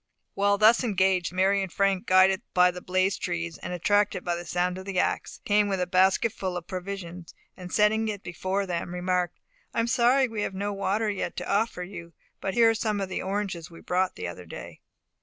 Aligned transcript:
While 0.33 0.57
thus 0.57 0.83
engaged, 0.83 1.31
Mary 1.31 1.61
and 1.61 1.71
Frank, 1.71 2.07
guided 2.07 2.41
by 2.55 2.71
the 2.71 2.81
blazed 2.81 3.21
trees, 3.21 3.59
and 3.59 3.71
attracted 3.71 4.23
by 4.25 4.33
the 4.35 4.47
sound 4.47 4.79
of 4.79 4.85
the 4.85 4.97
ax, 4.97 5.41
came 5.45 5.67
with 5.69 5.79
a 5.79 5.85
basket 5.85 6.33
full 6.33 6.57
of 6.57 6.65
provision, 6.65 7.27
and 7.55 7.71
setting 7.71 8.07
it 8.07 8.23
before 8.23 8.65
them, 8.65 8.95
remarked, 8.95 9.37
"I 9.75 9.79
am 9.79 9.85
sorry 9.85 10.27
we 10.27 10.41
have 10.41 10.55
no 10.55 10.73
water 10.73 11.07
yet 11.11 11.37
to 11.37 11.47
offer 11.47 11.83
you, 11.83 12.13
but 12.39 12.55
here 12.55 12.71
are 12.71 12.73
some 12.73 12.99
of 12.99 13.09
the 13.09 13.21
oranges 13.21 13.69
we 13.69 13.79
brought 13.79 14.15
the 14.15 14.27
other 14.27 14.47
day." 14.47 14.81